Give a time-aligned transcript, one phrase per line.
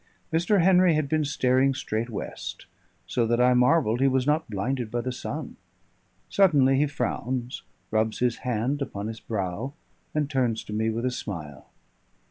[0.33, 0.63] Mr.
[0.63, 2.65] Henry had been staring straight west,
[3.05, 5.57] so that I marvelled he was not blinded by the sun;
[6.27, 9.73] suddenly he frowns, rubs his hand upon his brow,
[10.15, 11.69] and turns to me with a smile.